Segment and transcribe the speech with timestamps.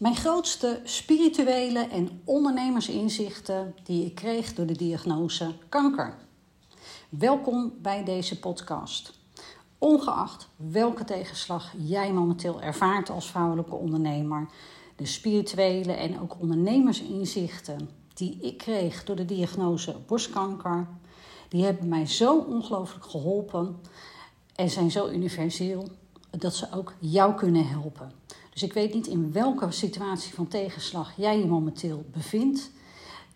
[0.00, 6.18] Mijn grootste spirituele en ondernemersinzichten die ik kreeg door de diagnose kanker.
[7.08, 9.18] Welkom bij deze podcast.
[9.78, 14.48] Ongeacht welke tegenslag jij momenteel ervaart als vrouwelijke ondernemer,
[14.96, 20.88] de spirituele en ook ondernemersinzichten die ik kreeg door de diagnose borstkanker,
[21.48, 23.80] die hebben mij zo ongelooflijk geholpen
[24.54, 25.88] en zijn zo universeel
[26.30, 28.12] dat ze ook jou kunnen helpen.
[28.50, 32.70] Dus ik weet niet in welke situatie van tegenslag jij je momenteel bevindt.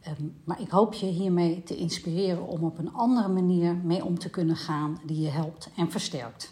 [0.01, 4.19] Ehm, maar ik hoop je hiermee te inspireren om op een andere manier mee om
[4.19, 6.51] te kunnen gaan die je helpt en versterkt.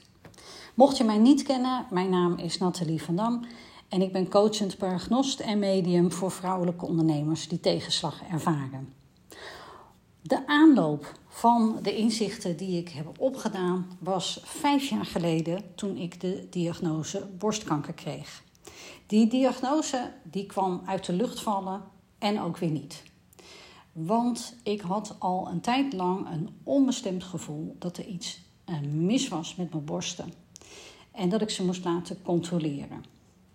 [0.75, 3.45] Mocht je mij niet kennen, mijn naam is Nathalie van Dam
[3.89, 8.93] en ik ben coachend paragnost en medium voor vrouwelijke ondernemers die tegenslag ervaren.
[10.23, 16.21] De aanloop van de inzichten die ik heb opgedaan was vijf jaar geleden toen ik
[16.21, 18.43] de diagnose borstkanker kreeg.
[19.07, 21.83] Die diagnose die kwam uit de lucht vallen
[22.19, 23.03] en ook weer niet.
[23.93, 29.29] Want ik had al een tijd lang een onbestemd gevoel dat er iets eh, mis
[29.29, 30.33] was met mijn borsten.
[31.11, 33.05] En dat ik ze moest laten controleren.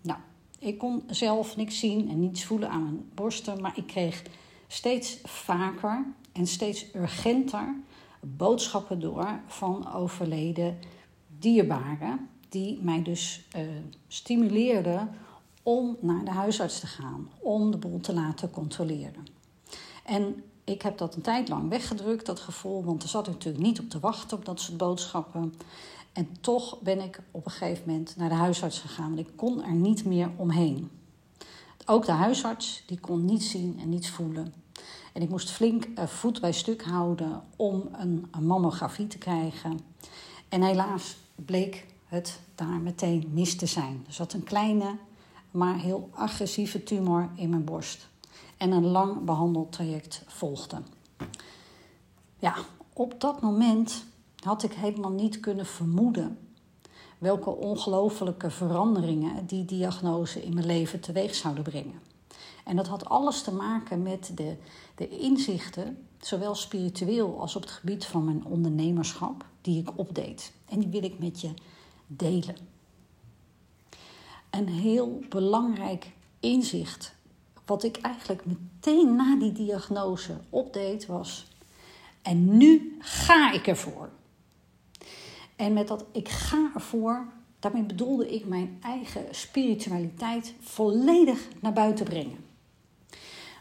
[0.02, 0.20] Nou,
[0.60, 4.24] ik kon zelf niks zien en niets voelen aan mijn borsten, maar ik kreeg
[4.68, 7.76] steeds vaker en steeds urgenter
[8.20, 10.80] boodschappen door van overleden
[11.40, 13.62] dierbaren, die mij dus uh,
[14.08, 15.10] stimuleerden
[15.64, 19.28] om naar de huisarts te gaan, om de boel te laten controleren.
[20.06, 23.80] En ik heb dat een tijd lang weggedrukt, dat gevoel, want er zat natuurlijk niet
[23.80, 25.54] op te wachten op dat soort boodschappen.
[26.14, 29.64] En toch ben ik op een gegeven moment naar de huisarts gegaan, want ik kon
[29.64, 30.90] er niet meer omheen.
[31.86, 34.54] Ook de huisarts, die kon niets zien en niets voelen.
[35.14, 39.80] En ik moest flink uh, voet bij stuk houden om een, een mammografie te krijgen.
[40.50, 44.04] En helaas bleek het daar meteen mis te zijn.
[44.08, 44.98] Er zat een kleine,
[45.52, 48.08] maar heel agressieve tumor in mijn borst.
[48.58, 50.82] En een lang behandeltraject volgde.
[52.40, 52.56] Ja,
[52.94, 54.06] op dat moment
[54.44, 56.38] had ik helemaal niet kunnen vermoeden
[57.18, 62.02] welke ongelofelijke veranderingen die diagnose in mijn leven teweeg zouden brengen.
[62.66, 64.56] En dat had alles te maken met de,
[64.96, 70.52] de inzichten, zowel spiritueel als op het gebied van mijn ondernemerschap, die ik opdeed.
[70.66, 71.54] En die wil ik met je
[72.08, 72.58] delen.
[74.50, 77.16] Een heel belangrijk inzicht,
[77.66, 81.48] wat ik eigenlijk meteen na die diagnose opdeed, was:
[82.22, 84.10] en nu ga ik ervoor.
[85.56, 87.28] En met dat ik ga ervoor,
[87.60, 92.46] daarmee bedoelde ik mijn eigen spiritualiteit volledig naar buiten brengen.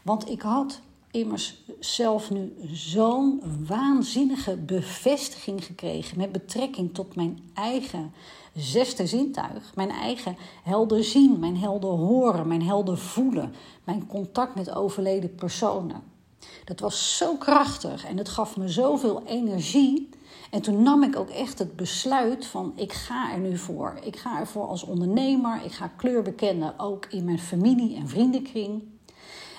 [0.03, 0.81] Want ik had
[1.17, 8.13] immers zelf nu zo'n waanzinnige bevestiging gekregen met betrekking tot mijn eigen
[8.55, 14.71] zesde zintuig, mijn eigen helder zien, mijn helder horen, mijn helder voelen, mijn contact met
[14.71, 16.03] overleden personen.
[16.65, 20.09] Dat was zo krachtig en het gaf me zoveel energie.
[20.51, 23.99] En toen nam ik ook echt het besluit van ik ga er nu voor.
[24.03, 28.81] Ik ga ervoor als ondernemer, ik ga kleur bekennen, ook in mijn familie en vriendenkring.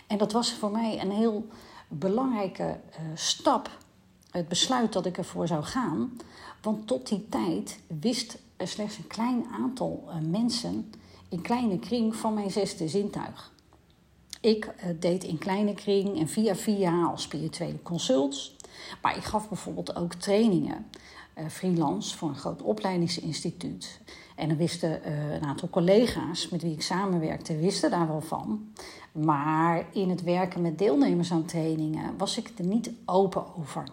[0.09, 1.47] En dat was voor mij een heel
[1.89, 3.71] belangrijke uh, stap,
[4.31, 6.19] het besluit dat ik ervoor zou gaan.
[6.63, 10.93] Want tot die tijd wist slechts een klein aantal uh, mensen
[11.29, 13.53] in kleine kring van mijn zesde zintuig.
[14.41, 18.57] Ik uh, deed in kleine kring en via via als spirituele consults.
[19.03, 20.87] Maar ik gaf bijvoorbeeld ook trainingen,
[21.49, 24.01] freelance, voor een groot opleidingsinstituut.
[24.37, 28.73] En dan wisten een aantal collega's met wie ik samenwerkte, wisten daar wel van.
[29.25, 33.85] Maar in het werken met deelnemers aan trainingen was ik er niet open over.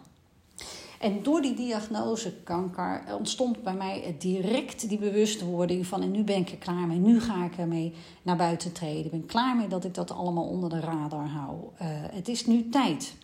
[1.00, 6.38] En door die diagnose kanker ontstond bij mij direct die bewustwording van en nu ben
[6.38, 9.06] ik er klaar mee, nu ga ik ermee naar buiten treden.
[9.06, 11.56] Ik ben klaar mee dat ik dat allemaal onder de radar hou.
[11.56, 13.16] Uh, het is nu tijd.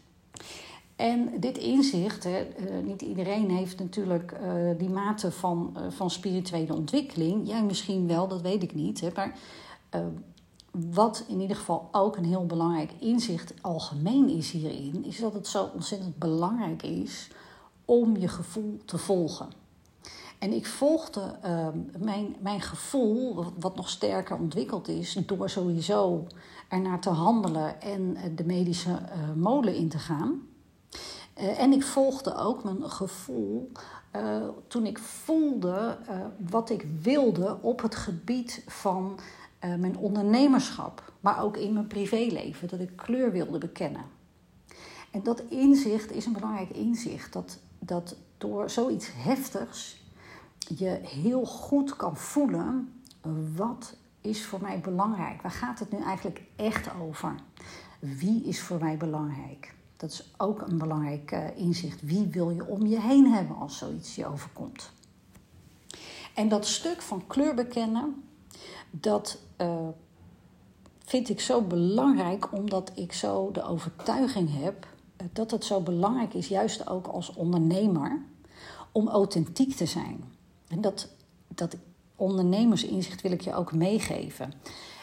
[0.96, 6.76] En dit inzicht, hè, uh, niet iedereen heeft natuurlijk uh, die mate van, van spirituele
[6.76, 7.48] ontwikkeling.
[7.48, 9.02] Jij misschien wel, dat weet ik niet.
[9.02, 9.36] Hè, maar
[10.72, 15.48] wat in ieder geval ook een heel belangrijk inzicht algemeen is hierin, is dat het
[15.48, 17.32] zo ontzettend belangrijk is
[17.86, 19.50] om je gevoel te volgen.
[20.40, 21.36] En ik volgde
[21.98, 26.28] mijn, mijn gevoel, wat nog sterker ontwikkeld is, door sowieso
[26.68, 29.00] ernaar te handelen en de medische
[29.36, 30.42] molen in te gaan.
[31.38, 33.72] Uh, en ik volgde ook mijn gevoel
[34.16, 36.16] uh, toen ik voelde uh,
[36.50, 39.20] wat ik wilde op het gebied van
[39.62, 44.04] mijn ondernemerschap, maar ook in mijn privéleven, dat ik kleur wilde bekennen.
[45.12, 50.04] En dat inzicht is een belangrijk inzicht, dat, dat door zoiets heftigs
[50.78, 52.94] je heel goed kan voelen
[53.56, 55.42] wat is voor mij belangrijk?
[55.42, 57.36] Waar gaat het nu eigenlijk echt over?
[58.00, 59.74] Wie is voor mij belangrijk?
[59.98, 62.02] Dat is ook een belangrijk uh, inzicht.
[62.02, 64.92] Wie wil je om je heen hebben als zoiets je overkomt?
[66.34, 68.24] En dat stuk van kleur bekennen,
[68.92, 69.88] dat uh,
[71.06, 74.88] vind ik zo belangrijk omdat ik zo de overtuiging heb
[75.22, 78.22] uh, dat het zo belangrijk is, juist ook als ondernemer,
[78.92, 80.24] om authentiek te zijn.
[80.68, 81.08] En dat,
[81.48, 81.76] dat
[82.16, 84.54] ondernemersinzicht wil ik je ook meegeven.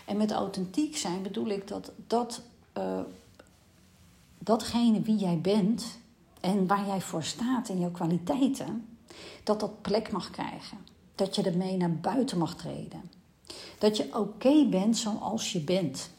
[0.07, 2.43] En met authentiek zijn bedoel ik dat, dat
[2.79, 3.01] uh,
[4.39, 5.99] datgene wie jij bent
[6.41, 8.87] en waar jij voor staat in jouw kwaliteiten,
[9.45, 10.79] dat dat plek mag krijgen.
[11.15, 13.03] Dat je ermee naar buiten mag treden.
[13.79, 16.11] Dat je oké bent zoals je bent.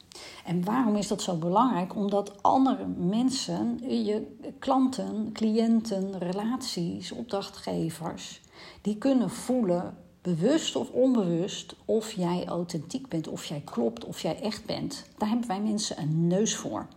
[0.46, 1.96] En waarom is dat zo belangrijk?
[1.96, 8.42] Omdat andere mensen, je klanten, cliënten, relaties, opdrachtgevers,
[8.82, 14.42] die kunnen voelen, bewust of onbewust, of jij authentiek bent, of jij klopt, of jij
[14.42, 15.06] echt bent.
[15.18, 16.88] Daar hebben wij mensen een neus voor.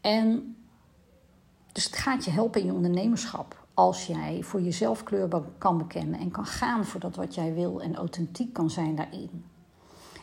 [0.00, 0.56] En
[1.72, 3.63] dus het gaat je helpen in je ondernemerschap.
[3.74, 7.82] Als jij voor jezelf kleur kan bekennen en kan gaan voor dat wat jij wil
[7.82, 9.44] en authentiek kan zijn daarin.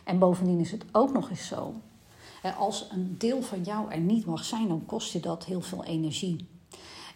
[0.04, 1.74] En bovendien is het ook nog eens zo.
[2.58, 5.84] Als een deel van jou er niet mag zijn, dan kost je dat heel veel
[5.84, 6.48] energie.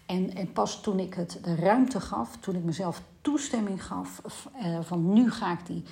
[0.06, 4.20] En, en pas toen ik het de ruimte gaf, toen ik mezelf toestemming gaf
[4.52, 5.82] eh, van nu ga ik die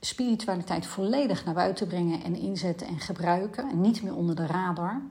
[0.00, 3.70] spiritualiteit volledig naar buiten brengen en inzetten en gebruiken.
[3.70, 5.02] En niet meer onder de radar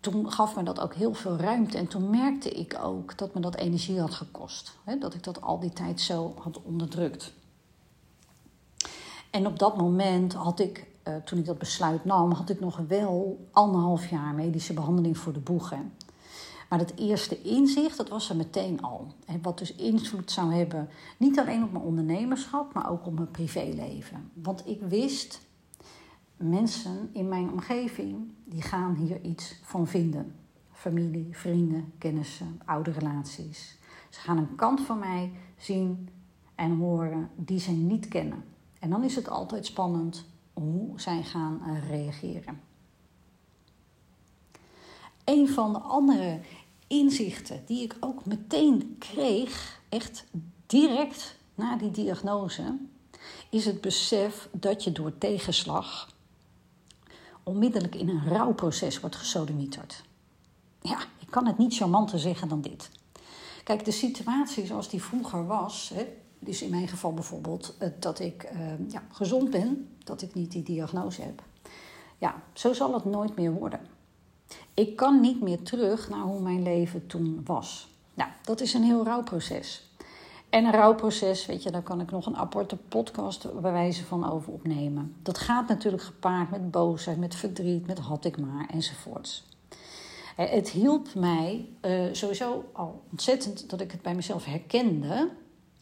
[0.00, 1.78] toen gaf me dat ook heel veel ruimte.
[1.78, 4.72] En toen merkte ik ook dat me dat energie had gekost.
[4.84, 4.98] Hè?
[4.98, 7.32] Dat ik dat al die tijd zo had onderdrukt.
[9.30, 12.76] En op dat moment had ik, eh, toen ik dat besluit nam, had ik nog
[12.88, 15.92] wel anderhalf jaar medische behandeling voor de boegen.
[16.68, 19.06] Maar dat eerste inzicht, dat was er meteen al.
[19.26, 23.30] En wat dus invloed zou hebben, niet alleen op mijn ondernemerschap, maar ook op mijn
[23.30, 24.30] privéleven.
[24.34, 25.40] Want ik wist,
[26.38, 30.34] mensen in mijn omgeving die gaan hier iets van vinden.
[30.72, 33.78] Familie, vrienden, kennissen, oude relaties.
[34.10, 36.08] Ze gaan een kant van mij zien
[36.54, 38.44] en horen die ze niet kennen.
[38.78, 42.60] En dan is het altijd spannend hoe zij gaan eh, reageren.
[45.24, 46.40] Een van de andere
[46.86, 50.24] inzichten die ik ook meteen kreeg, echt
[50.66, 52.78] direct na die diagnose,
[53.50, 56.16] is het besef dat je door tegenslag
[57.48, 60.02] onmiddellijk in een rouwproces wordt gesodemieterd.
[60.80, 62.90] Ja, ik kan het niet charmanter zeggen dan dit.
[63.64, 66.06] Kijk, de situatie zoals die vroeger was, hè,
[66.38, 70.52] dus in mijn geval bijvoorbeeld eh, dat ik uh, ja, gezond ben, dat ik niet
[70.52, 71.42] die diagnose heb.
[72.18, 73.80] Ja, zo zal het nooit meer worden.
[74.74, 77.88] Ik kan niet meer terug naar hoe mijn leven toen was.
[78.14, 79.87] Nou, dat is een heel rouwproces.
[80.50, 84.30] En een rouwproces, weet je, daar kan ik nog een aparte podcast bij wijze van
[84.30, 85.16] over opnemen.
[85.22, 89.44] Dat gaat natuurlijk gepaard met boosheid, met verdriet, met had ik maar enzovoorts.
[90.36, 95.30] Eh, het hielp mij uh, sowieso al ontzettend dat ik het bij mezelf herkende.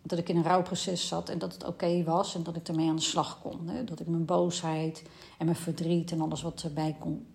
[0.02, 2.88] Dat ik in een rouwproces zat en dat het oké was en dat ik ermee
[2.88, 3.70] aan de slag kon.
[3.84, 5.02] Dat ik mijn boosheid
[5.38, 7.26] en mijn verdriet en alles wat erbij kon,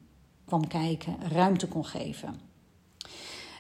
[0.46, 2.40] kwam kijken, ruimte kon geven.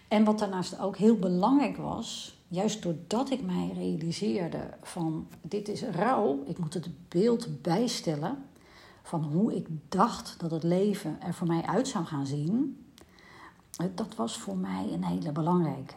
[0.07, 5.83] En wat daarnaast ook heel belangrijk was, juist doordat ik mij realiseerde van dit is
[5.83, 8.43] rouw, ik moet het beeld bijstellen
[9.03, 12.85] van hoe ik dacht dat het leven er voor mij uit zou gaan zien,
[13.95, 15.93] dat was voor mij een hele belangrijke.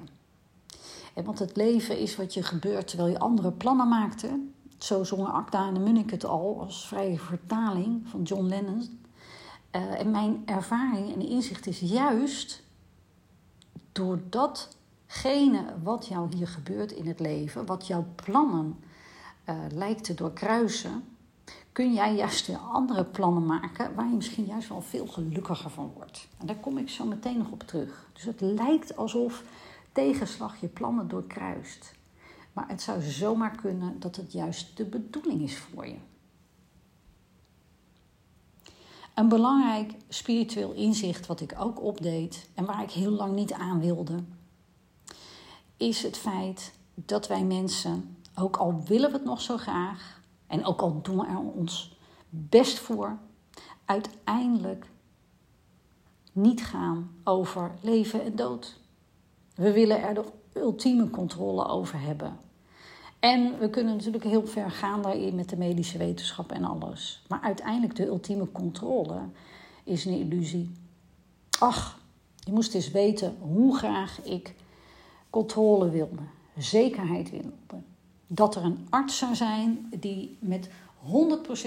[1.24, 4.40] Want het leven is wat je gebeurt terwijl je andere plannen maakte.
[4.78, 9.00] Zo zongen Acta en de Munnik het al als vrije vertaling van John Lennon.
[9.72, 12.62] Uh, en mijn ervaring en inzicht is juist
[13.92, 14.76] doordat
[15.14, 18.76] datgene wat jou hier gebeurt in het leven, wat jouw plannen
[19.48, 21.04] uh, lijkt te doorkruisen,
[21.72, 26.28] kun jij juist andere plannen maken waar je misschien juist wel veel gelukkiger van wordt.
[26.38, 28.08] En daar kom ik zo meteen nog op terug.
[28.12, 29.42] Dus het lijkt alsof
[29.92, 31.94] tegenslag je plannen doorkruist.
[32.52, 35.96] Maar het zou zomaar kunnen dat het juist de bedoeling is voor je.
[39.14, 43.80] Een belangrijk spiritueel inzicht wat ik ook opdeed en waar ik heel lang niet aan
[43.80, 44.22] wilde,
[45.88, 50.64] is het feit dat wij mensen, ook al willen we het nog zo graag en
[50.64, 51.96] ook al doen we er ons
[52.28, 53.18] best voor,
[53.84, 54.86] uiteindelijk
[56.32, 58.80] niet gaan over leven en dood.
[59.54, 60.24] We willen er de
[60.54, 62.38] ultieme controle over hebben.
[63.20, 67.24] En we kunnen natuurlijk heel ver gaan daarin met de medische wetenschap en alles.
[67.28, 69.18] Maar uiteindelijk de ultieme controle
[69.84, 70.70] is een illusie.
[71.58, 71.98] Ach,
[72.38, 74.54] je moest eens weten hoe graag ik
[75.34, 76.22] controle wilde,
[76.56, 77.82] zekerheid wilde.
[78.26, 80.68] Dat er een arts zou zijn die met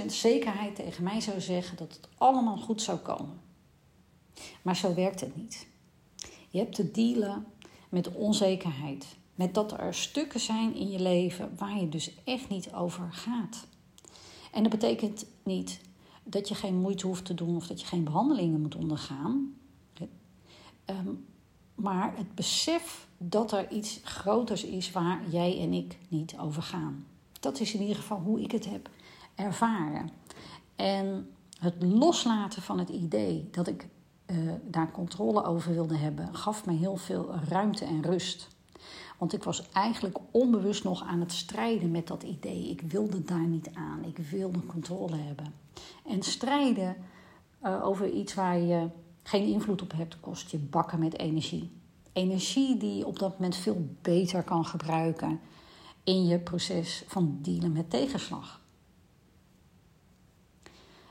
[0.01, 3.39] 100% zekerheid tegen mij zou zeggen dat het allemaal goed zou komen.
[4.61, 5.67] Maar zo werkt het niet.
[6.49, 7.45] Je hebt te dealen
[7.89, 9.05] met onzekerheid.
[9.35, 13.67] Met dat er stukken zijn in je leven waar je dus echt niet over gaat.
[14.51, 15.81] En dat betekent niet
[16.23, 19.55] dat je geen moeite hoeft te doen of dat je geen behandelingen moet ondergaan.
[20.85, 21.09] Ehm,
[21.75, 27.05] maar het besef dat er iets groters is waar jij en ik niet over gaan.
[27.39, 28.89] Dat is in ieder geval hoe ik het heb
[29.35, 30.09] ervaren.
[30.75, 33.87] En het loslaten van het idee dat ik
[34.25, 38.47] uh, daar controle over wilde hebben, gaf me heel veel ruimte en rust.
[39.17, 42.69] Want ik was eigenlijk onbewust nog aan het strijden met dat idee.
[42.69, 44.03] Ik wilde daar niet aan.
[44.03, 45.53] Ik wilde controle hebben.
[46.05, 46.95] En strijden
[47.63, 48.87] uh, over iets waar je
[49.23, 51.71] geen invloed op hebt, kost je bakken met energie.
[52.17, 55.39] Energie die je op dat moment veel beter kan gebruiken
[56.03, 58.61] in je proces van dealen met tegenslag.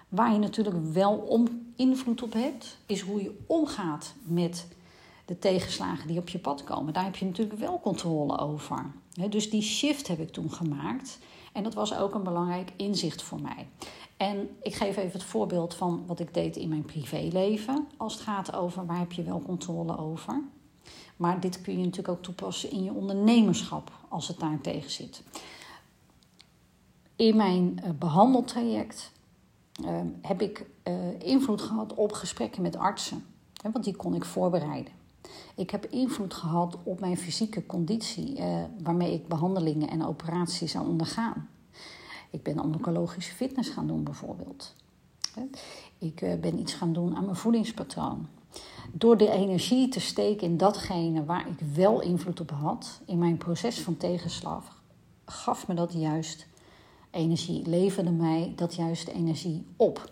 [0.09, 4.67] Waar je natuurlijk wel om invloed op hebt, is hoe je omgaat met
[5.25, 6.93] de tegenslagen die op je pad komen.
[6.93, 8.87] Daar heb je natuurlijk wel controle over.
[9.31, 11.19] Dus die shift heb ik toen gemaakt.
[11.53, 13.69] En dat was ook een belangrijk inzicht voor mij.
[14.17, 17.89] En ik geef even het voorbeeld van wat ik deed in mijn privéleven.
[17.97, 20.43] Als het gaat over waar heb je wel controle over.
[21.17, 25.23] Maar dit kun je natuurlijk ook toepassen in je ondernemerschap als het daar tegen zit.
[27.17, 29.15] In mijn eh, behandeltraject
[29.85, 33.25] Ehm, heb ik uh, invloed gehad op gesprekken met artsen.
[33.73, 34.93] Want die kon ik voorbereiden.
[35.55, 40.89] Ik heb invloed gehad op mijn fysieke conditie, uh, waarmee ik behandelingen en operaties zou
[40.89, 41.49] ondergaan.
[42.31, 44.75] Ik ben oncologische fitness gaan doen, bijvoorbeeld.
[45.99, 48.29] Ik ben iets gaan doen aan mijn voedingspatroon.
[48.93, 53.37] Door de energie te steken in datgene waar ik wel invloed op had, in mijn
[53.37, 54.83] proces van tegenslag,
[55.25, 56.47] gaf me dat juist
[57.11, 60.11] energie, leverde mij dat juist energie op.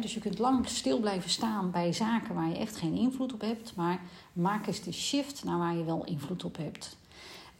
[0.00, 3.40] Dus je kunt lang stil blijven staan bij zaken waar je echt geen invloed op
[3.40, 4.00] hebt, maar
[4.32, 6.96] maak eens de shift naar waar je wel invloed op hebt.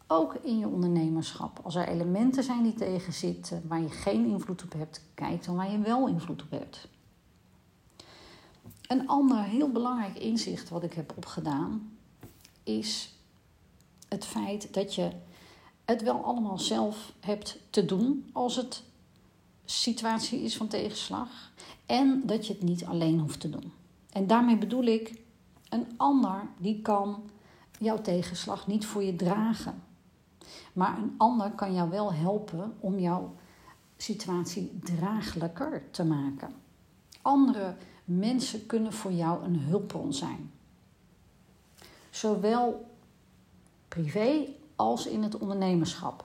[0.07, 1.61] Ook in je ondernemerschap.
[1.63, 5.71] Als er elementen zijn die tegenzitten waar je geen invloed op hebt, kijk dan waar
[5.71, 6.89] je wel invloed op hebt.
[8.87, 11.97] Een ander heel belangrijk inzicht wat ik heb opgedaan
[12.63, 13.19] is
[14.09, 15.11] het feit dat je
[15.85, 18.83] het wel allemaal zelf hebt te doen als het
[19.65, 21.53] situatie is van tegenslag.
[21.87, 23.73] En dat je het niet alleen hoeft te doen.
[24.13, 25.23] En daarmee bedoel ik,
[25.69, 27.31] een ander die kan
[27.79, 29.83] jouw tegenslag niet voor je dragen.
[30.73, 33.35] Maar een ander kan jou wel helpen om jouw
[33.97, 36.55] situatie draaglijker te maken.
[37.23, 40.51] Andere mensen kunnen voor jou een hulpbron zijn.
[42.11, 42.89] Zowel
[43.89, 44.47] privé
[44.77, 46.25] als in het ondernemerschap.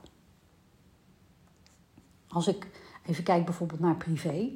[2.28, 2.68] Als ik
[3.06, 4.52] even kijk bijvoorbeeld naar privé,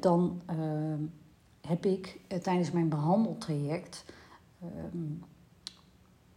[0.00, 1.00] dan ehm,
[1.60, 4.04] heb ik eh, tijdens mijn behandeltraject
[4.60, 5.12] ehm,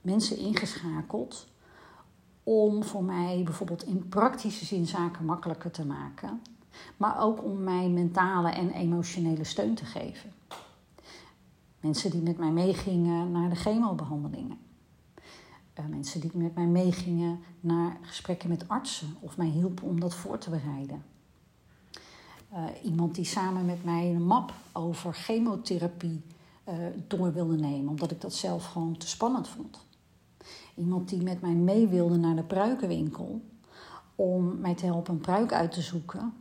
[0.01, 1.47] mensen ingeschakeld
[2.43, 6.41] om voor mij bijvoorbeeld in praktische zin zaken makkelijker te maken,
[6.97, 10.31] maar ook om mij mentale en emotionele steun te geven.
[11.79, 14.57] Mensen die met mij meegingen naar de chemobehandelingen.
[15.73, 20.15] Eh, mensen die met mij meegingen naar gesprekken met artsen of mij hielpen om dat
[20.15, 21.03] voor te bereiden.
[22.53, 26.21] Uh, iemand die samen met mij een map over chemotherapie
[26.69, 26.75] uh,
[27.07, 29.85] door wilde nemen, omdat ik dat zelf gewoon te spannend vond.
[30.75, 33.41] Iemand die met mij mee wilde naar de pruikenwinkel
[34.15, 36.33] om mij te helpen een pruik uit te zoeken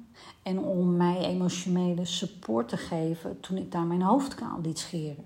[0.43, 5.25] en om mij emotionele support te geven toen ik daar mijn hoofdkaal liet scheren.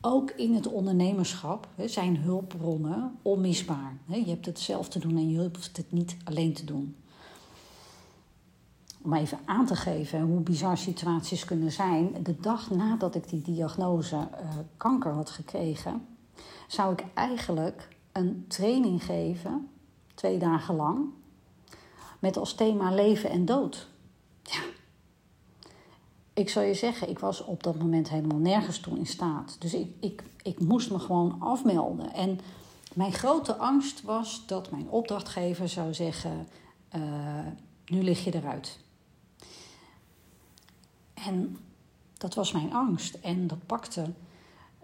[0.00, 3.96] Ook in het ondernemerschap zijn hulpbronnen onmisbaar.
[4.06, 6.96] Je hebt het zelf te doen en je hoeft het niet alleen te doen.
[9.02, 12.22] Om even aan te geven hoe bizar situaties kunnen zijn.
[12.22, 14.28] De dag nadat ik die diagnose uh,
[14.76, 16.06] kanker had gekregen,
[16.66, 19.68] zou ik eigenlijk een training geven,
[20.14, 21.08] twee dagen lang,
[22.20, 23.88] met als thema leven en dood.
[24.42, 24.60] Ja,
[26.32, 29.56] ik zal je zeggen, ik was op dat moment helemaal nergens toe in staat.
[29.58, 32.12] Dus ik, ik, ik moest me gewoon afmelden.
[32.12, 32.38] En
[32.94, 36.48] mijn grote angst was dat mijn opdrachtgever zou zeggen:
[36.96, 37.02] uh,
[37.86, 38.78] Nu lig je eruit.
[41.14, 41.58] En
[42.18, 43.14] dat was mijn angst.
[43.14, 44.12] En dat pakte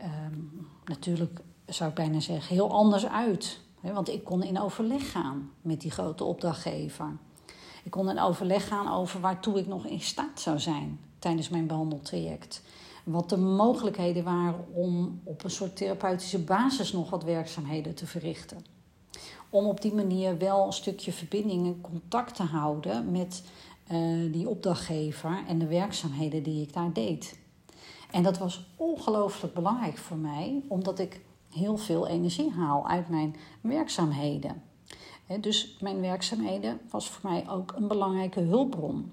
[0.02, 3.60] um, natuurlijk, zou ik bijna zeggen, heel anders uit.
[3.80, 7.16] Want ik kon in overleg gaan met die grote opdrachtgever.
[7.86, 11.66] Ik kon in overleg gaan over waartoe ik nog in staat zou zijn tijdens mijn
[11.66, 12.62] behandeltraject.
[13.04, 18.64] Wat de mogelijkheden waren om op een soort therapeutische basis nog wat werkzaamheden te verrichten.
[19.50, 23.42] Om op die manier wel een stukje verbinding en contact te houden met
[23.92, 27.38] uh, die opdrachtgever en de werkzaamheden die ik daar deed.
[28.10, 33.36] En dat was ongelooflijk belangrijk voor mij, omdat ik heel veel energie haal uit mijn
[33.60, 34.62] werkzaamheden.
[35.40, 39.12] Dus mijn werkzaamheden was voor mij ook een belangrijke hulpbron.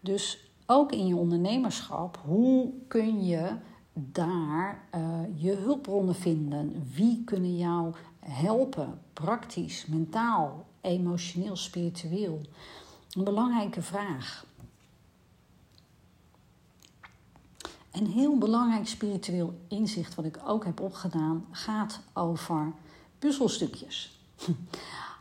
[0.00, 3.56] Dus ook in je ondernemerschap, hoe kun je
[3.92, 6.90] daar uh, je hulpbronnen vinden?
[6.94, 12.40] Wie kunnen jou helpen, praktisch, mentaal, emotioneel, spiritueel?
[13.10, 14.46] Een belangrijke vraag.
[17.90, 22.72] Een heel belangrijk spiritueel inzicht, wat ik ook heb opgedaan, gaat over
[23.18, 24.20] puzzelstukjes.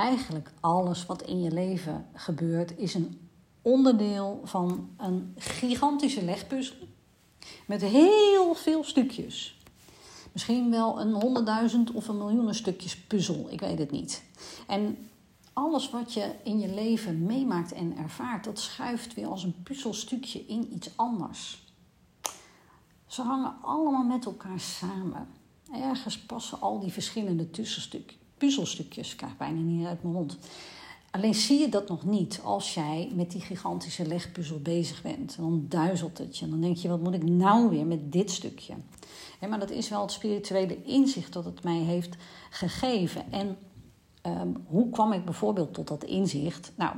[0.00, 3.30] Eigenlijk alles wat in je leven gebeurt, is een
[3.62, 6.76] onderdeel van een gigantische legpuzzel
[7.66, 9.58] met heel veel stukjes.
[10.32, 14.22] Misschien wel een honderdduizend of een miljoenen stukjes puzzel, ik weet het niet.
[14.66, 15.08] En
[15.52, 20.46] alles wat je in je leven meemaakt en ervaart, dat schuift weer als een puzzelstukje
[20.46, 21.72] in iets anders.
[23.06, 25.28] Ze hangen allemaal met elkaar samen.
[25.72, 30.38] Ergens passen al die verschillende tussenstukjes, puzzelstukjes, ik krijg bijna niet uit mijn mond.
[31.10, 35.36] Alleen zie je dat nog niet als jij met die gigantische legpuzzel bezig bent.
[35.36, 36.48] Dan duizelt het je.
[36.48, 38.74] Dan denk je, wat moet ik nou weer met dit stukje?
[39.48, 42.16] maar dat is wel het spirituele inzicht dat het mij heeft
[42.50, 43.32] gegeven.
[43.32, 43.56] En
[44.22, 46.72] ehm, hoe kwam ik bijvoorbeeld tot dat inzicht?
[46.74, 46.96] Nou,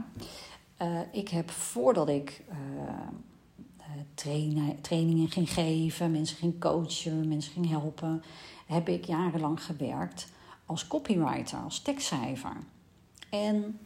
[0.83, 2.57] uh, ik heb voordat ik uh,
[4.15, 8.23] trainen, trainingen ging geven, mensen ging coachen, mensen ging helpen,
[8.67, 10.27] heb ik jarenlang gewerkt
[10.73, 12.57] als copywriter, als tekstschrijver.
[13.31, 13.79] En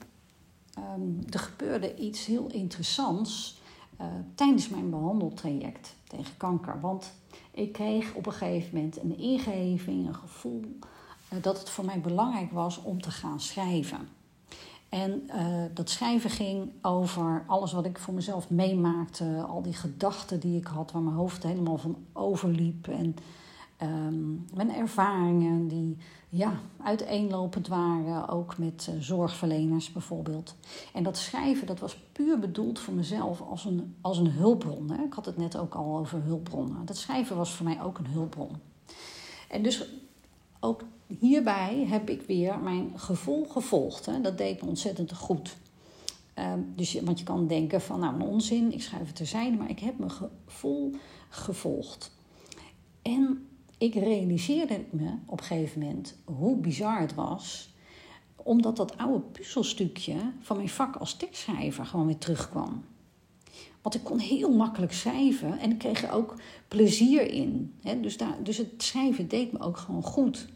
[0.78, 3.60] um, er gebeurde iets heel interessants
[4.00, 6.80] uh, tijdens mijn behandeltraject tegen kanker.
[6.80, 7.12] Want
[7.50, 10.78] ik kreeg op een gegeven moment een ingeving, een gevoel
[11.32, 14.08] uh, dat het voor mij belangrijk was om te gaan schrijven.
[14.88, 20.40] En uh, dat schrijven ging over alles wat ik voor mezelf meemaakte, al die gedachten
[20.40, 22.88] die ik had, waar mijn hoofd helemaal van overliep.
[22.88, 23.16] En
[23.82, 25.96] um, mijn ervaringen die
[26.28, 30.54] ja, uiteenlopend waren, ook met uh, zorgverleners bijvoorbeeld.
[30.92, 34.90] En dat schrijven, dat was puur bedoeld voor mezelf als een, als een hulpbron.
[34.90, 35.04] Hè.
[35.04, 36.84] Ik had het net ook al over hulpbronnen.
[36.84, 38.50] Dat schrijven was voor mij ook een hulpbron.
[39.48, 39.88] En dus
[40.60, 44.06] ook hierbij heb ik weer mijn gevoel gevolgd.
[44.06, 44.20] Hè.
[44.20, 45.56] Dat deed me ontzettend goed.
[46.38, 49.70] Um, dus, want je kan denken van, nou, een onzin, ik schrijf het terzijde, maar
[49.70, 50.94] ik heb mijn gevoel
[51.28, 52.12] gevolgd.
[53.02, 53.46] En
[53.78, 57.74] ik realiseerde me op een gegeven moment hoe bizar het was,
[58.36, 62.84] omdat dat oude puzzelstukje van mijn vak als tekstschrijver gewoon weer terugkwam.
[63.82, 66.34] Want ik kon heel makkelijk schrijven en ik kreeg er ook
[66.68, 67.74] plezier in.
[68.00, 70.48] Dus, dus het schrijven deed me ook gewoon goed.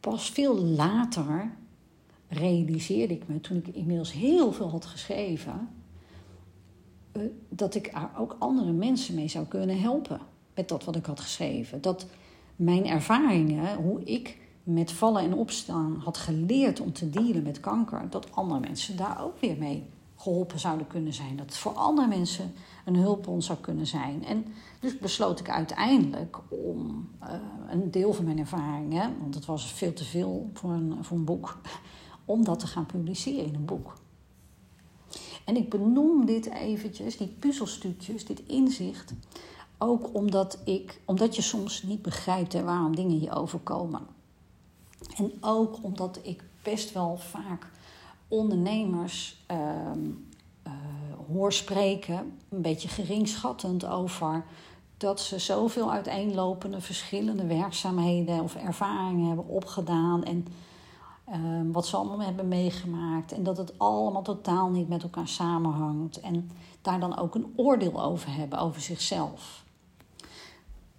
[0.00, 1.50] Pas veel later
[2.28, 5.68] realiseerde ik me, toen ik inmiddels heel veel had geschreven,
[7.12, 10.20] eh, dat ik er ook andere mensen mee zou kunnen helpen
[10.58, 11.80] met dat wat ik had geschreven.
[11.80, 12.06] Dat
[12.56, 18.10] mijn ervaringen, hoe ik met vallen en opstaan had geleerd om te dealen met kanker,
[18.10, 21.36] dat andere mensen daar ook weer mee geholpen zouden kunnen zijn.
[21.36, 22.52] Dat voor andere mensen
[22.84, 24.24] een hulpbron zou kunnen zijn.
[24.24, 24.44] En
[24.80, 27.28] dus besloot ik uiteindelijk om uh,
[27.70, 31.24] een deel van mijn ervaringen, want het was veel te veel voor een, voor een
[31.24, 31.58] boek,
[32.24, 33.94] om dat te gaan publiceren in een boek.
[35.44, 39.14] En ik benoem dit eventjes, die puzzelstukjes, dit inzicht,
[39.78, 44.06] ook omdat, ik, omdat je soms niet begrijpt waarom dingen je overkomen.
[45.16, 47.70] En ook omdat ik best wel vaak
[48.28, 49.58] ondernemers uh,
[51.32, 54.44] hoor spreken, een beetje geringschattend over
[54.96, 60.46] dat ze zoveel uiteenlopende verschillende werkzaamheden of ervaringen hebben opgedaan en
[61.28, 61.34] uh,
[61.72, 66.50] wat ze allemaal hebben meegemaakt en dat het allemaal totaal niet met elkaar samenhangt en
[66.82, 69.64] daar dan ook een oordeel over hebben over zichzelf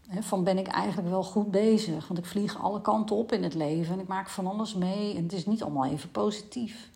[0.10, 2.08] van ben ik eigenlijk wel goed bezig?
[2.08, 5.15] Want ik vlieg alle kanten op in het leven en ik maak van alles mee
[5.15, 6.89] en het is niet allemaal even positief.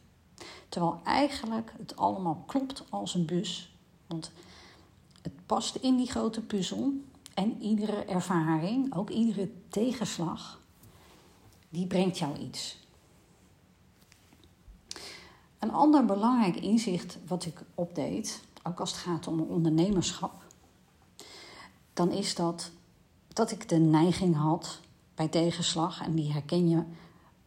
[0.69, 3.75] Terwijl eigenlijk het allemaal klopt als een bus.
[4.07, 4.31] Want
[5.21, 6.93] het past in die grote puzzel
[7.33, 10.61] en iedere ervaring, ook iedere tegenslag,
[11.69, 12.77] die brengt jou iets.
[15.59, 20.43] Een ander belangrijk inzicht wat ik opdeed, ook als het gaat om ondernemerschap,
[21.93, 22.71] dan is dat
[23.33, 24.79] dat ik de neiging had
[25.15, 26.83] bij tegenslag, en die herken je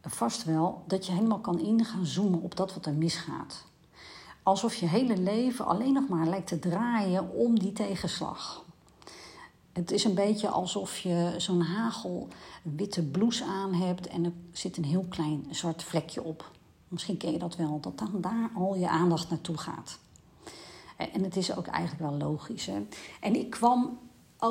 [0.02, 3.64] vast wel, dat je helemaal kan in gaan zoomen op dat wat er misgaat.
[4.42, 8.64] Alsof je hele leven alleen nog maar lijkt te draaien om die tegenslag.
[9.72, 12.28] Het is een beetje alsof je zo'n hagel
[12.62, 16.50] witte blouse aan hebt en er zit een heel klein zwart vlekje op.
[16.88, 19.98] Misschien ken je dat wel, dat dan daar al je aandacht naartoe gaat.
[20.96, 22.66] En het is ook eigenlijk wel logisch.
[22.66, 22.86] Hè?
[23.20, 23.98] En ik kwam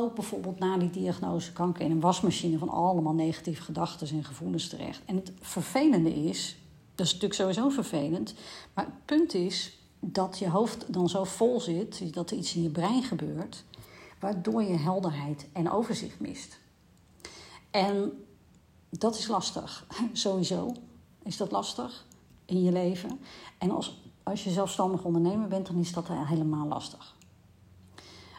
[0.03, 4.67] ook bijvoorbeeld na die diagnose kanker in een wasmachine van allemaal negatieve gedachten en gevoelens
[4.67, 5.01] terecht.
[5.05, 6.57] En het vervelende is,
[6.95, 8.33] dat is natuurlijk sowieso vervelend,
[8.73, 12.63] maar het punt is dat je hoofd dan zo vol zit, dat er iets in
[12.63, 13.63] je brein gebeurt,
[14.19, 16.59] waardoor je helderheid en overzicht mist.
[17.71, 18.11] En
[18.89, 20.73] dat is lastig, sowieso
[21.23, 22.05] is dat lastig
[22.45, 23.19] in je leven.
[23.57, 27.14] En als, als je zelfstandig ondernemer bent, dan is dat helemaal lastig.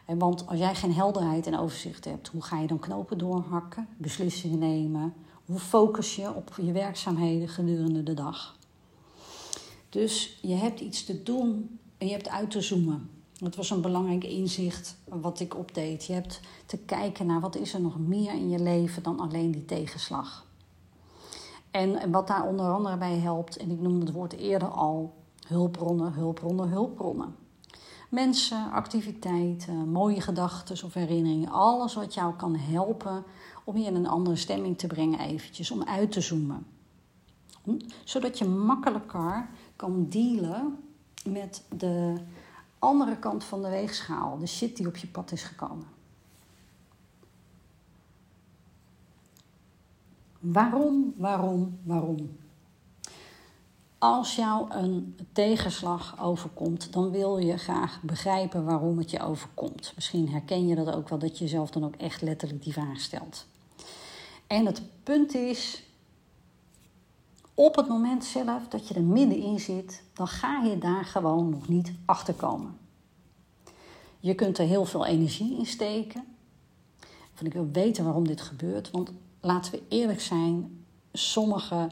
[0.06, 4.58] Want als jij geen helderheid en overzicht hebt, hoe ga je dan knopen doorhakken, beslissingen
[4.58, 5.14] nemen?
[5.44, 8.56] Hoe focus je op je werkzaamheden gedurende de dag?
[9.88, 13.10] Dus je hebt iets te doen en je hebt uit te zoomen.
[13.38, 16.04] Dat was een belangrijk inzicht wat ik opdeed.
[16.04, 19.50] Je hebt te kijken naar wat is er nog meer in je leven dan alleen
[19.50, 20.46] die tegenslag.
[21.70, 25.14] En wat daar onder andere bij helpt, en ik noemde het woord eerder al,
[25.46, 27.34] hulpbronnen, hulpbronnen, hulpbronnen.
[28.08, 31.50] Mensen, activiteiten, mooie gedachten of herinneringen.
[31.50, 33.24] Alles wat jou kan helpen
[33.64, 35.70] om je in een andere stemming te brengen eventjes.
[35.70, 36.66] Om uit te zoomen.
[38.04, 40.78] Zodat je makkelijker kan dealen
[41.28, 42.14] met de
[42.78, 44.38] andere kant van de weegschaal.
[44.38, 45.86] De shit die op je pad is gekomen.
[50.38, 52.36] Waarom, waarom, waarom?
[54.06, 59.92] Als jou een tegenslag overkomt, dan wil je graag begrijpen waarom het je overkomt.
[59.94, 63.00] Misschien herken je dat ook wel, dat je jezelf dan ook echt letterlijk die vraag
[63.00, 63.46] stelt.
[64.46, 65.82] En het punt is,
[67.54, 71.68] op het moment zelf dat je er middenin zit, dan ga je daar gewoon nog
[71.68, 72.78] niet achter komen.
[74.20, 76.24] Je kunt er heel veel energie in steken.
[77.34, 81.88] Van ik wil weten waarom dit gebeurt, want laten we eerlijk zijn, sommige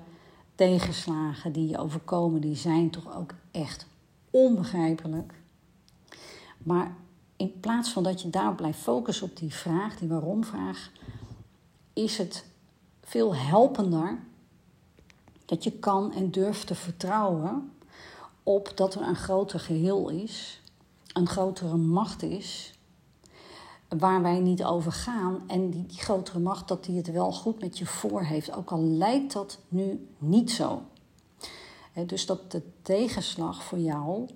[0.54, 3.86] tegenslagen die je overkomen, die zijn toch ook echt
[4.30, 5.34] onbegrijpelijk.
[6.58, 6.94] Maar
[7.36, 10.90] in plaats van dat je daar blijft focussen op die vraag, die waarom-vraag,
[11.92, 12.44] is het
[13.02, 14.18] veel helpender
[15.44, 17.72] dat je kan en durft te vertrouwen
[18.42, 20.60] op dat er een groter geheel is,
[21.12, 22.73] een grotere macht is,
[23.98, 25.42] waar wij niet over gaan.
[25.46, 28.52] En die, die grotere macht, dat die het wel goed met je voor heeft.
[28.52, 30.82] Ook al lijkt dat nu niet zo.
[32.06, 34.28] dus dat de tegenslag voor jou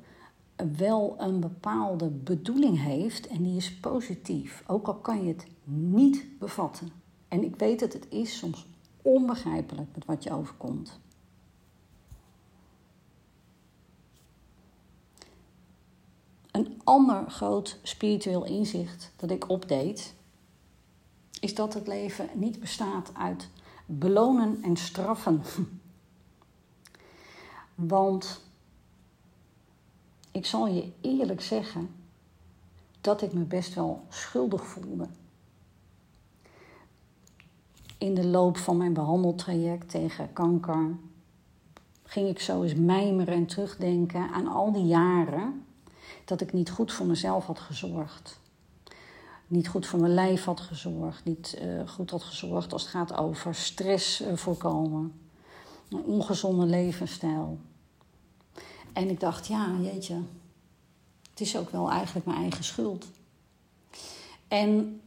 [0.77, 4.63] wel een bepaalde bedoeling heeft en die is positief.
[4.67, 6.89] Ook al kan je het niet bevatten.
[7.29, 8.67] En ik weet dat het is soms
[9.03, 11.01] onbegrijpelijk met wat je overkomt.
[16.51, 20.15] Een ander groot spiritueel inzicht dat ik opdeed,
[21.41, 23.49] is dat het leven niet bestaat uit
[23.87, 25.43] belonen en straffen.
[27.75, 28.41] Want
[30.31, 31.91] ik zal je eerlijk zeggen
[33.01, 35.07] dat ik me best wel schuldig voelde.
[37.99, 40.97] In de loop van mijn behandeltraject tegen kanker
[42.05, 45.67] ging ik zo eens mijmeren en terugdenken aan al die jaren
[46.29, 48.41] dat ik niet goed voor mezelf had gezorgd.
[49.47, 51.25] Niet goed voor mijn lijf had gezorgd.
[51.25, 55.13] Niet uh, goed had gezorgd als het gaat over stress uh, voorkomen.
[55.89, 57.59] Een ongezonde levensstijl.
[58.93, 60.21] En ik dacht, ja, jeetje,
[61.31, 63.07] het is ook wel eigenlijk mijn eigen schuld.
[64.49, 65.01] En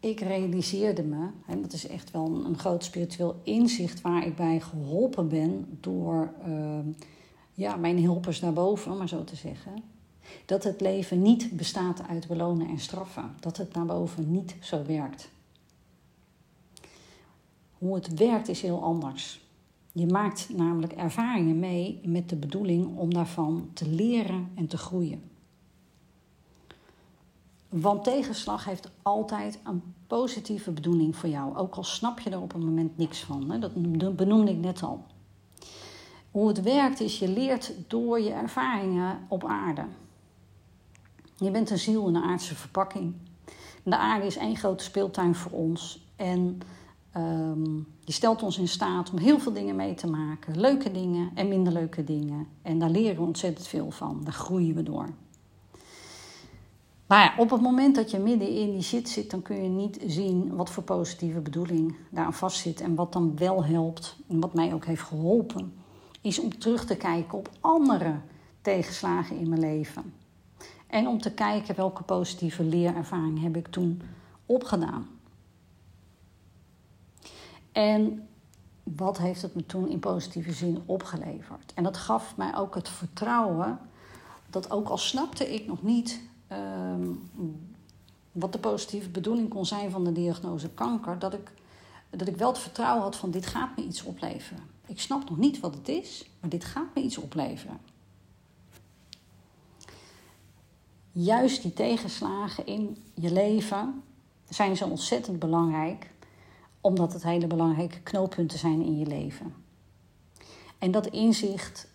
[0.00, 4.36] ik realiseerde me, en dat is echt wel een, een groot spiritueel inzicht waar ik
[4.36, 6.78] bij geholpen ben door uh,
[7.52, 9.93] ja, mijn helpers daarboven, om maar zo te zeggen
[10.44, 13.34] dat het leven niet bestaat uit belonen en straffen.
[13.40, 15.30] Dat het naar boven niet zo werkt.
[17.78, 19.42] Hoe het werkt is heel anders.
[19.92, 25.22] Je maakt namelijk ervaringen mee met de bedoeling om daarvan te leren en te groeien.
[27.68, 32.54] Want tegenslag heeft altijd een positieve bedoeling voor jou, ook al snap je er op
[32.54, 33.60] een moment niks van.
[33.98, 35.04] Dat benoemde ik net al.
[36.30, 39.84] Hoe het werkt is, je leert door je ervaringen op aarde.
[41.36, 43.14] Je bent een ziel in een aardse verpakking.
[43.82, 46.08] De aarde is één grote speeltuin voor ons.
[46.16, 46.58] En
[47.16, 50.60] um, die stelt ons in staat om heel veel dingen mee te maken.
[50.60, 52.46] Leuke dingen en minder leuke dingen.
[52.62, 54.20] En daar leren we ontzettend veel van.
[54.24, 55.08] Daar groeien we door.
[57.06, 59.68] Maar ja, op het moment dat je midden in die shit zit, dan kun je
[59.68, 62.80] niet zien wat voor positieve bedoeling daaraan vastzit.
[62.80, 65.72] En wat dan wel helpt, en wat mij ook heeft geholpen,
[66.20, 68.14] is om terug te kijken op andere
[68.60, 70.12] tegenslagen in mijn leven.
[70.94, 74.02] En om te kijken welke positieve leerervaring heb ik toen
[74.46, 75.08] opgedaan.
[77.72, 78.28] En
[78.82, 81.72] wat heeft het me toen in positieve zin opgeleverd?
[81.74, 83.78] En dat gaf mij ook het vertrouwen
[84.50, 87.08] dat ook al snapte ik nog niet ehm,
[88.32, 91.52] wat de positieve bedoeling kon zijn van de diagnose kanker, dat ik,
[92.10, 94.62] dat ik wel het vertrouwen had van dit gaat me iets opleveren.
[94.86, 97.78] Ik snap nog niet wat het is, maar dit gaat me iets opleveren.
[101.16, 104.02] Juist die tegenslagen in je leven
[104.48, 106.10] zijn zo ontzettend belangrijk,
[106.80, 109.54] omdat het hele belangrijke knooppunten zijn in je leven.
[110.78, 111.88] En dat inzicht,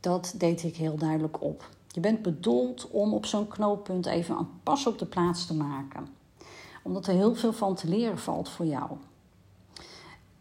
[0.00, 1.70] dat deed ik heel duidelijk op.
[1.88, 6.08] Je bent bedoeld om op zo'n knooppunt even een pas op de plaats te maken.
[6.82, 8.90] Omdat er heel veel van te leren valt voor jou.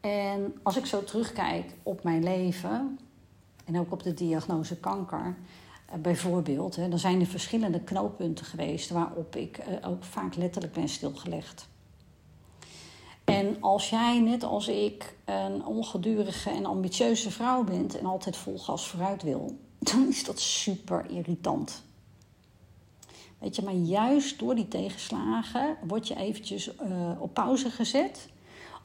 [0.02, 3.00] En als ik zo terugkijk op mijn leven
[3.66, 5.36] en ook op de diagnose kanker,
[5.86, 10.90] eh, bijvoorbeeld, dan zijn er verschillende knooppunten geweest waarop ik eh, ook vaak letterlijk ben
[10.90, 11.68] stilgelegd.
[13.24, 18.60] En als jij, net als ik, een ongedurige en ambitieuze vrouw bent en altijd vol
[18.60, 19.58] gas vooruit wil,
[19.92, 21.84] dan is dat super irritant.
[23.40, 28.30] Weet je, maar juist door die tegenslagen word je eventjes uh, op pauze gezet,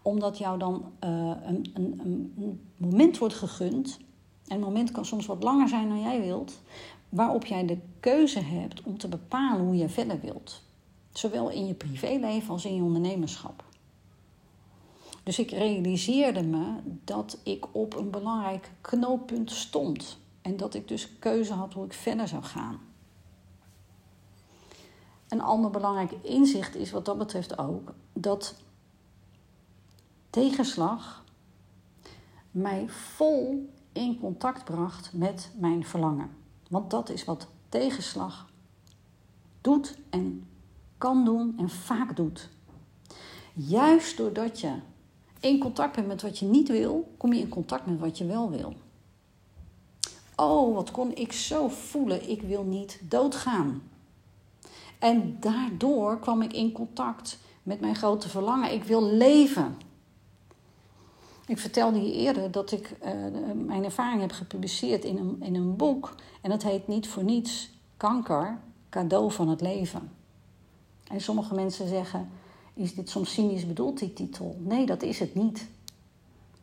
[0.02, 3.98] omdat jou dan een, een, een, moment wordt gegund.
[4.50, 6.60] En moment kan soms wat langer zijn dan jij wilt,
[7.08, 10.62] waarop jij de keuze hebt om te bepalen hoe je verder wilt.
[11.12, 13.64] Zowel in je privéleven als in je ondernemerschap.
[15.22, 20.18] Dus ik realiseerde me dat ik op een belangrijk knooppunt stond.
[20.42, 22.78] En dat ik dus keuze had hoe ik verder zou gaan.
[25.28, 28.54] Een ander belangrijk inzicht is wat dat betreft ook dat
[30.30, 31.24] tegenslag
[32.50, 36.30] mij vol in contact bracht met mijn verlangen.
[36.68, 38.50] Want dat is wat tegenslag
[39.60, 40.46] doet en
[40.98, 42.48] kan doen en vaak doet.
[43.54, 44.74] Juist doordat je
[45.40, 48.26] in contact bent met wat je niet wil, kom je in contact met wat je
[48.26, 48.74] wel wil.
[50.36, 53.82] Oh, wat kon ik zo voelen, ik wil niet doodgaan.
[54.98, 59.76] En daardoor kwam ik in contact met mijn grote verlangen, ik wil leven.
[61.50, 63.10] Ik vertelde je eerder dat ik uh,
[63.66, 66.14] mijn ervaring heb gepubliceerd in een, in een boek.
[66.40, 68.58] En dat heet niet voor niets Kanker,
[68.88, 70.12] cadeau van het leven.
[71.08, 72.30] En sommige mensen zeggen,
[72.74, 74.56] is dit soms cynisch bedoeld, die titel?
[74.58, 75.68] Nee, dat is het niet.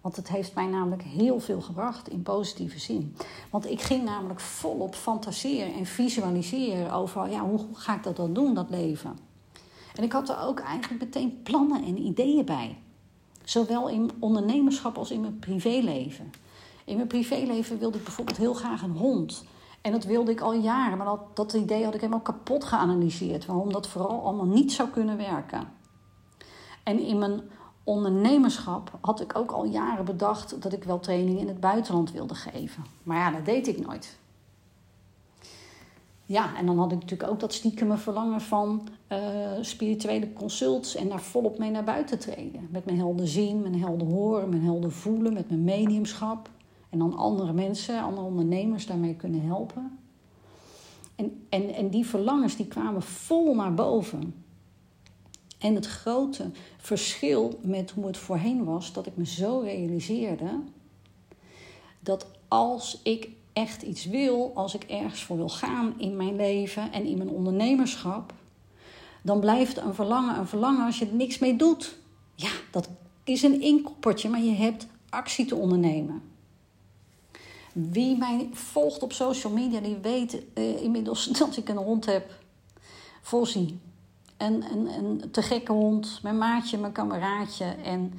[0.02, 3.16] Want het heeft mij namelijk heel veel gebracht in positieve zin.
[3.50, 8.34] Want ik ging namelijk volop fantaseren en visualiseren over ja, hoe ga ik dat dan
[8.34, 9.18] doen, dat leven.
[9.96, 12.78] En ik had er ook eigenlijk meteen plannen en ideeën bij.
[13.48, 16.32] Zowel in ondernemerschap als in mijn privéleven.
[16.86, 19.44] In mijn privéleven wilde ik bijvoorbeeld heel graag een hond.
[19.82, 23.46] En dat wilde ik al jaren, maar dat, dat idee had ik helemaal kapot geanalyseerd.
[23.46, 25.68] Waarom dat vooral allemaal niet zou kunnen werken.
[26.84, 27.42] En in mijn
[27.84, 32.36] ondernemerschap had ik ook al jaren bedacht dat ik wel training in het buitenland wilde
[32.36, 32.86] geven.
[33.04, 34.18] Maar ja, dat deed ik nooit.
[36.30, 39.18] Ja, en dan had ik natuurlijk ook dat stiekem verlangen van uh,
[39.62, 42.68] spirituele consults en daar volop mee naar buiten treden.
[42.72, 46.50] Met mijn helden zien, mijn helden horen, mijn helden voelen, met mijn mediumschap.
[46.90, 50.00] En dan andere mensen, andere ondernemers daarmee kunnen helpen.
[51.16, 54.44] En, en, en die verlangens die kwamen vol naar boven.
[55.60, 60.60] En het grote verschil met hoe het voorheen was, dat ik me zo realiseerde
[62.00, 66.92] dat als ik echt iets wil, als ik ergens voor wil gaan in mijn leven
[66.92, 68.34] en in mijn ondernemerschap,
[69.22, 71.98] dan blijft een verlangen een verlangen als je er niks mee doet.
[72.36, 72.90] Ja, dat
[73.24, 76.22] is een inkoppertje, maar je hebt actie te ondernemen.
[77.74, 82.36] Wie mij volgt op social media, die weet uh, inmiddels dat ik een hond heb.
[83.32, 83.72] Een,
[84.72, 87.66] een, een te gekke hond, mijn maatje, mijn kameraadje.
[87.66, 88.14] En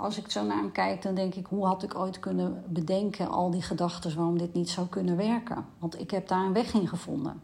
[0.00, 3.28] als ik zo naar hem kijk, dan denk ik, hoe had ik ooit kunnen bedenken
[3.28, 5.66] al die gedachten waarom dit niet zou kunnen werken?
[5.78, 7.42] Want ik heb daar een weg in gevonden.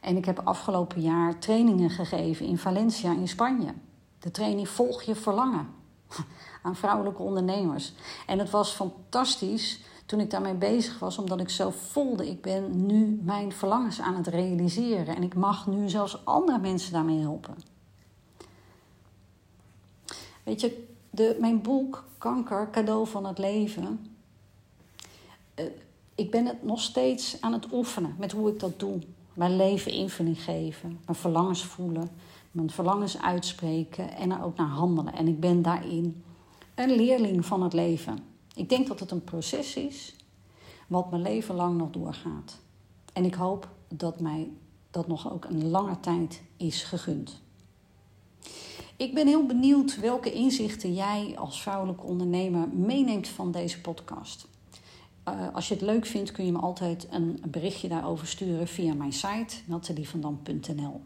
[0.00, 3.72] En ik heb afgelopen jaar trainingen gegeven in Valencia in Spanje.
[4.18, 5.68] De training Volg je verlangen
[6.62, 7.94] aan vrouwelijke ondernemers.
[8.26, 12.86] En het was fantastisch toen ik daarmee bezig was, omdat ik zo voelde, ik ben
[12.86, 17.54] nu mijn verlangens aan het realiseren en ik mag nu zelfs andere mensen daarmee helpen.
[20.42, 24.06] Weet je, de, mijn boek Kanker, cadeau van het leven.
[25.60, 25.64] Uh,
[26.14, 28.98] ik ben het nog steeds aan het oefenen met hoe ik dat doe.
[29.34, 32.10] Mijn leven invulling geven, mijn verlangens voelen,
[32.50, 35.14] mijn verlangens uitspreken en er ook naar handelen.
[35.14, 36.22] En ik ben daarin
[36.74, 38.18] een leerling van het leven.
[38.54, 40.14] Ik denk dat het een proces is
[40.86, 42.58] wat mijn leven lang nog doorgaat.
[43.12, 44.50] En ik hoop dat mij
[44.90, 47.40] dat nog ook een lange tijd is gegund.
[49.00, 54.48] Ik ben heel benieuwd welke inzichten jij als vrouwelijke ondernemer meeneemt van deze podcast.
[55.28, 58.94] Uh, als je het leuk vindt, kun je me altijd een berichtje daarover sturen via
[58.94, 61.00] mijn site natalievandam.nl.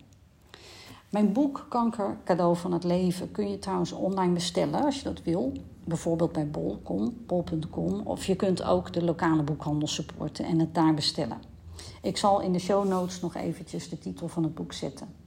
[1.11, 5.23] Mijn boek Kanker, cadeau van het leven kun je trouwens online bestellen als je dat
[5.23, 5.53] wil.
[5.85, 8.01] Bijvoorbeeld bij bol.com, bol.com.
[8.05, 11.39] Of je kunt ook de lokale boekhandel supporten en het daar bestellen.
[12.03, 15.24] Ik zal in de show notes nog eventjes de titel van het boek zetten.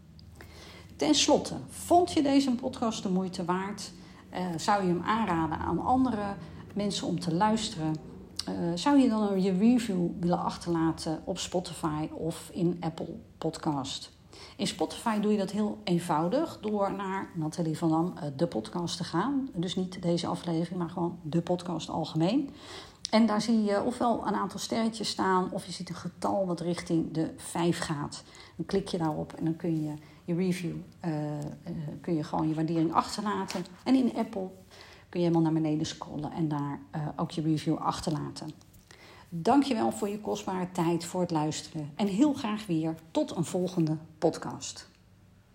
[0.97, 3.91] Ten slotte, vond je deze podcast de moeite waard?
[4.33, 6.35] Uh, zou je hem aanraden aan andere
[6.73, 7.95] mensen om te luisteren?
[8.49, 14.11] Uh, zou je dan je review willen achterlaten op Spotify of in Apple Podcast?
[14.55, 18.97] In Spotify doe je dat heel eenvoudig door naar Nathalie van Dam, eh, de podcast
[18.97, 19.49] te gaan.
[19.55, 22.49] Dus niet deze aflevering, maar gewoon de podcast algemeen.
[23.09, 26.59] En daar zie je ofwel een aantal sterretjes staan, of je ziet een getal wat
[26.59, 28.23] richting de 5 gaat.
[28.55, 29.93] Dan klik je daarop en dan kun je
[30.27, 31.41] je review, uh, uh,
[32.01, 33.65] kun je gewoon je waardering achterlaten.
[33.83, 34.49] En in Apple
[35.09, 38.51] kun je helemaal naar beneden scrollen en daar uh, ook je review achterlaten.
[39.29, 41.91] Dankjewel voor je kostbare tijd, voor het luisteren.
[41.95, 44.89] En heel graag weer tot een volgende podcast.